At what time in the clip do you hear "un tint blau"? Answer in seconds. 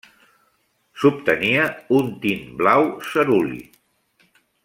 1.99-2.89